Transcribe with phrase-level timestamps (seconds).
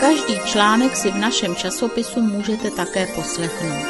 [0.00, 3.86] Každý článek si v našem časopisu můžete také poslechnout.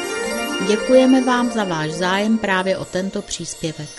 [0.67, 3.98] Děkujeme vám za váš zájem právě o tento příspěvek.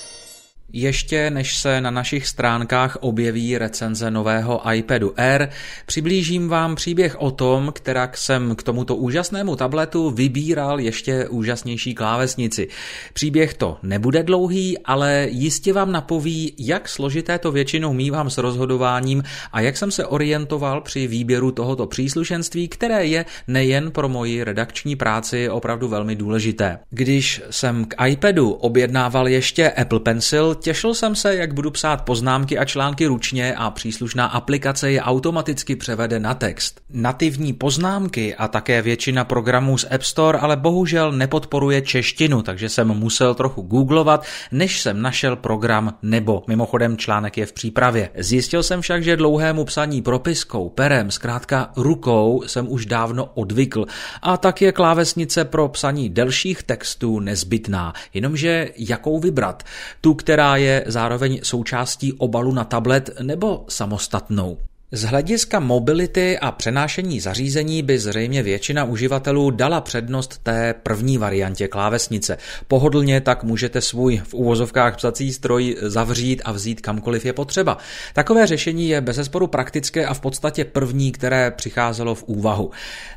[0.73, 5.49] Ještě než se na našich stránkách objeví recenze nového iPadu Air,
[5.87, 12.69] přiblížím vám příběh o tom, kterak jsem k tomuto úžasnému tabletu vybíral ještě úžasnější klávesnici.
[13.13, 19.23] Příběh to nebude dlouhý, ale jistě vám napoví, jak složité to většinou mývám s rozhodováním
[19.53, 24.97] a jak jsem se orientoval při výběru tohoto příslušenství, které je nejen pro moji redakční
[24.97, 26.79] práci opravdu velmi důležité.
[26.91, 32.59] Když jsem k iPadu objednával ještě Apple Pencil, těšil jsem se, jak budu psát poznámky
[32.59, 36.81] a články ručně a příslušná aplikace je automaticky převede na text.
[36.91, 42.89] Nativní poznámky a také většina programů z App Store ale bohužel nepodporuje češtinu, takže jsem
[42.89, 46.43] musel trochu googlovat, než jsem našel program nebo.
[46.47, 48.11] Mimochodem článek je v přípravě.
[48.19, 53.87] Zjistil jsem však, že dlouhému psaní propiskou, perem, zkrátka rukou jsem už dávno odvykl
[54.23, 57.93] a tak je klávesnice pro psaní delších textů nezbytná.
[58.15, 59.63] Jenomže jakou vybrat?
[60.01, 64.59] Tu, která je zároveň součástí obalu na tablet nebo samostatnou.
[64.93, 71.69] Z hlediska mobility a přenášení zařízení by zřejmě většina uživatelů dala přednost té první variantě
[71.69, 72.39] klávesnice.
[72.69, 77.79] Pohodlně tak můžete svůj v úvozovkách psací stroj zavřít a vzít kamkoliv je potřeba.
[78.15, 82.71] Takové řešení je bezesporu praktické a v podstatě první, které přicházelo v úvahu.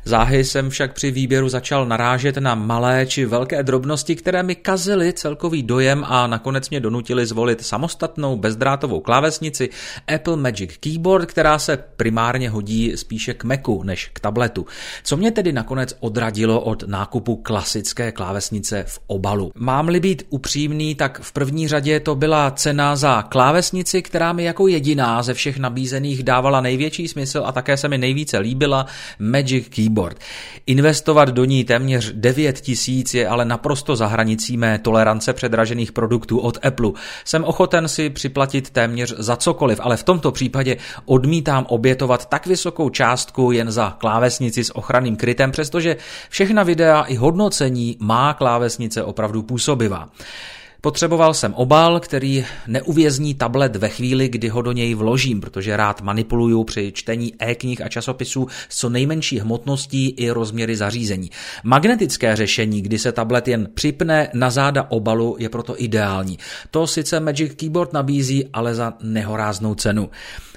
[0.04, 5.12] Záhy jsem však při výběru začal narážet na malé či velké drobnosti, které mi kazily
[5.12, 9.68] celkový dojem a nakonec mě donutili zvolit samostatnou bezdrátovou klávesnici
[10.14, 14.66] Apple Magic Keyboard, která se primárně hodí spíše k Macu než k tabletu.
[15.04, 19.52] Co mě tedy nakonec odradilo od nákupu klasické klávesnice v obalu?
[19.54, 24.68] Mám-li být upřímný, tak v první řadě to byla cena za klávesnici, která mi jako
[24.68, 28.86] jediná ze všech nabízených dávala největší smysl a také se mi nejvíce líbila
[29.18, 30.16] Magic Keyboard.
[30.66, 36.38] Investovat do ní téměř 9 tisíc je ale naprosto za hranicí mé tolerance předražených produktů
[36.38, 36.90] od Apple.
[37.24, 42.46] Jsem ochoten si připlatit téměř za cokoliv, ale v tomto případě odmítám odmítám obětovat tak
[42.46, 45.96] vysokou částku jen za klávesnici s ochranným krytem, přestože
[46.30, 50.08] všechna videa i hodnocení má klávesnice opravdu působivá.
[50.80, 56.02] Potřeboval jsem obal, který neuvězní tablet ve chvíli, kdy ho do něj vložím, protože rád
[56.02, 61.30] manipuluju při čtení e-knih a časopisů s co nejmenší hmotností i rozměry zařízení.
[61.64, 66.38] Magnetické řešení, kdy se tablet jen připne na záda obalu, je proto ideální.
[66.70, 70.10] To sice Magic Keyboard nabízí, ale za nehoráznou cenu.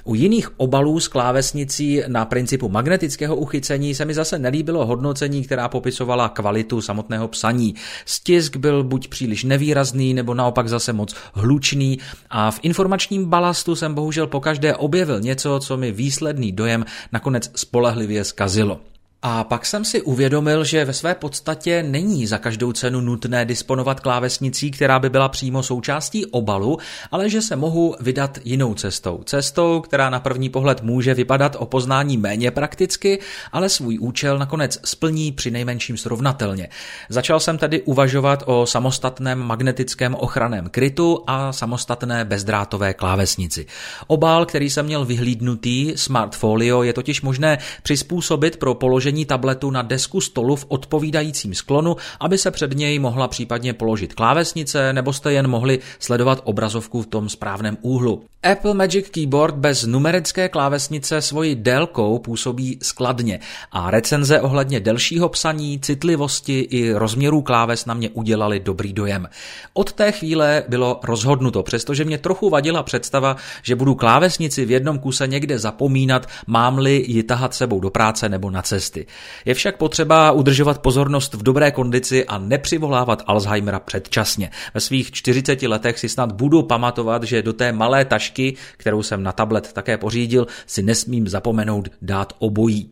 [0.08, 5.70] U jiných obalů s klávesnicí na principu magnetického uchycení se mi zase nelíbilo hodnocení, která
[5.70, 7.76] popisovala kvalitu samotného psaní.
[8.06, 13.94] Stisk byl buď příliš nevýrazný, nebo naopak zase moc hlučný a v informačním balastu jsem
[13.94, 18.80] bohužel pokaždé objevil něco, co mi výsledný dojem nakonec spolehlivě zkazilo.
[19.22, 24.00] A pak jsem si uvědomil, že ve své podstatě není za každou cenu nutné disponovat
[24.00, 26.78] klávesnicí, která by byla přímo součástí obalu,
[27.12, 29.22] ale že se mohu vydat jinou cestou.
[29.26, 33.20] Cestou, která na první pohled může vypadat o poznání méně prakticky,
[33.52, 36.70] ale svůj účel nakonec splní při nejmenším srovnatelně.
[37.10, 43.66] Začal jsem tedy uvažovat o samostatném magnetickém ochraném krytu a samostatné bezdrátové klávesnici.
[44.08, 49.82] Obal, který jsem měl vyhlídnutý, Smartfolio, je totiž možné přizpůsobit pro položení položení tabletu na
[49.82, 55.34] desku stolu v odpovídajícím sklonu, aby se před něj mohla případně položit klávesnice nebo jste
[55.34, 58.24] jen mohli sledovat obrazovku v tom správném úhlu.
[58.44, 63.40] Apple Magic Keyboard bez numerické klávesnice svoji délkou působí skladně
[63.72, 69.28] a recenze ohledně delšího psaní, citlivosti i rozměrů kláves na mě udělali dobrý dojem.
[69.74, 75.00] Od té chvíle bylo rozhodnuto, přestože mě trochu vadila představa, že budu klávesnici v jednom
[75.00, 78.97] kuse někde zapomínat, mám-li ji tahat sebou do práce nebo na cesty.
[79.46, 84.52] Je však potřeba udržovat pozornost v dobré kondici a nepřivolávat Alzheimera předčasně.
[84.74, 89.24] Ve svých 40 letech si snad budu pamatovat, že do té malé tašky, kterou jsem
[89.24, 92.90] na tablet také pořídil, si nesmím zapomenout dát obojí.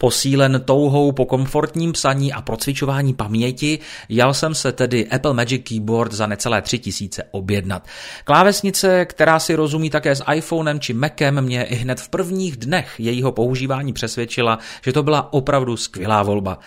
[0.00, 6.12] Posílen touhou po komfortním psaní a procvičování paměti, jal jsem se tedy Apple Magic Keyboard
[6.12, 7.86] za necelé tři tisíce objednat.
[8.24, 12.94] Klávesnice, která si rozumí také s iPhonem či Macem, mě i hned v prvních dnech
[12.98, 16.58] jejího používání přesvědčila, že to byla opravdu skvělá volba.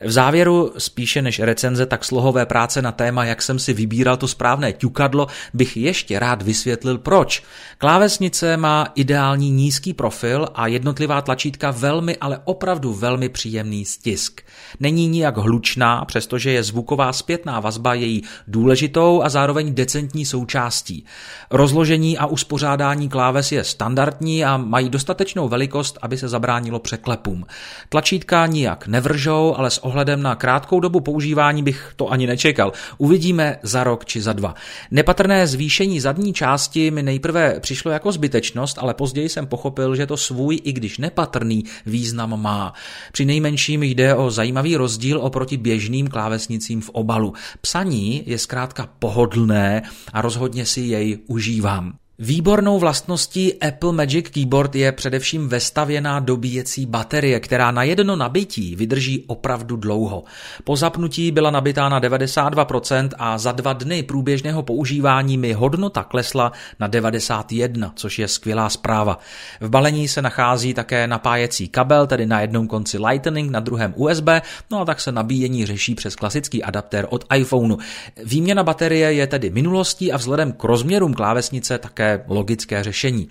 [0.00, 4.28] V závěru, spíše než recenze, tak slohové práce na téma, jak jsem si vybíral to
[4.28, 7.42] správné ťukadlo, bych ještě rád vysvětlil proč.
[7.78, 14.40] Klávesnice má ideální nízký profil a jednotlivá tlačítka velmi, ale opravdu opravdu velmi příjemný stisk.
[14.80, 21.04] Není nijak hlučná, přestože je zvuková zpětná vazba její důležitou a zároveň decentní součástí.
[21.50, 27.46] Rozložení a uspořádání kláves je standardní a mají dostatečnou velikost, aby se zabránilo překlepům.
[27.88, 32.72] Tlačítka nijak nevržou, ale s ohledem na krátkou dobu používání bych to ani nečekal.
[32.98, 34.54] Uvidíme za rok či za dva.
[34.90, 40.16] Nepatrné zvýšení zadní části mi nejprve přišlo jako zbytečnost, ale později jsem pochopil, že to
[40.16, 42.67] svůj, i když nepatrný, význam má.
[43.12, 47.32] Při nejmenším jde o zajímavý rozdíl oproti běžným klávesnicím v obalu.
[47.60, 49.82] Psaní je zkrátka pohodlné
[50.12, 51.98] a rozhodně si jej užívám.
[52.20, 59.24] Výbornou vlastností Apple Magic Keyboard je především vestavěná dobíjecí baterie, která na jedno nabití vydrží
[59.26, 60.24] opravdu dlouho.
[60.64, 66.52] Po zapnutí byla nabitá na 92% a za dva dny průběžného používání mi hodnota klesla
[66.80, 69.18] na 91, což je skvělá zpráva.
[69.60, 74.28] V balení se nachází také napájecí kabel, tedy na jednom konci Lightning, na druhém USB,
[74.70, 77.76] no a tak se nabíjení řeší přes klasický adaptér od iPhoneu.
[78.24, 83.28] Výměna baterie je tedy minulostí a vzhledem k rozměrům klávesnice také logické řešení.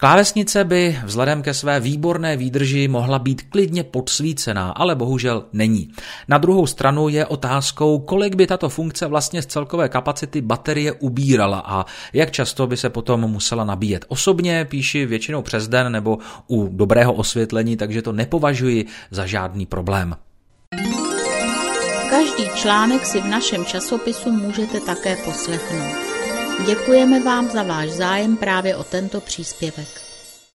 [0.00, 5.92] Klávesnice by vzhledem ke své výborné výdrži mohla být klidně podsvícená, ale bohužel není.
[6.28, 11.62] Na druhou stranu je otázkou, kolik by tato funkce vlastně z celkové kapacity baterie ubírala
[11.66, 14.04] a jak často by se potom musela nabíjet.
[14.08, 20.16] Osobně píši většinou přes den nebo u dobrého osvětlení, takže to nepovažuji za žádný problém.
[22.10, 26.07] Každý článek si v našem časopisu můžete také poslechnout.
[26.66, 29.97] Děkujeme vám za váš zájem právě o tento příspěvek.